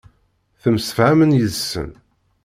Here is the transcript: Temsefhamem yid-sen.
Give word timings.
Temsefhamem 0.61 1.31
yid-sen. 1.37 1.91